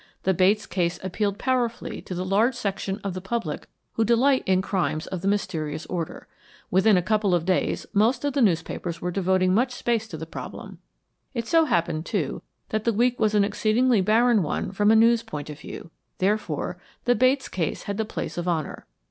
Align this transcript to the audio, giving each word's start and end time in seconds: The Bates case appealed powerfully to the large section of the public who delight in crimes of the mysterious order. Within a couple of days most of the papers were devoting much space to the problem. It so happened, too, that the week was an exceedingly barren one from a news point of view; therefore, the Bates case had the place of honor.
The 0.23 0.33
Bates 0.33 0.65
case 0.65 0.97
appealed 1.03 1.37
powerfully 1.37 2.01
to 2.01 2.15
the 2.15 2.25
large 2.25 2.55
section 2.55 2.99
of 3.03 3.13
the 3.13 3.21
public 3.21 3.67
who 3.93 4.03
delight 4.03 4.41
in 4.47 4.63
crimes 4.63 5.05
of 5.05 5.21
the 5.21 5.27
mysterious 5.27 5.85
order. 5.85 6.27
Within 6.71 6.97
a 6.97 7.03
couple 7.03 7.35
of 7.35 7.45
days 7.45 7.85
most 7.93 8.25
of 8.25 8.33
the 8.33 8.61
papers 8.65 8.99
were 8.99 9.11
devoting 9.11 9.53
much 9.53 9.73
space 9.75 10.07
to 10.07 10.17
the 10.17 10.25
problem. 10.25 10.79
It 11.35 11.45
so 11.45 11.65
happened, 11.65 12.07
too, 12.07 12.41
that 12.69 12.83
the 12.83 12.93
week 12.93 13.19
was 13.19 13.35
an 13.35 13.43
exceedingly 13.43 14.01
barren 14.01 14.41
one 14.41 14.71
from 14.71 14.89
a 14.89 14.95
news 14.95 15.21
point 15.21 15.51
of 15.51 15.59
view; 15.59 15.91
therefore, 16.17 16.79
the 17.05 17.13
Bates 17.13 17.47
case 17.47 17.83
had 17.83 17.97
the 17.97 18.03
place 18.03 18.39
of 18.39 18.47
honor. 18.47 18.87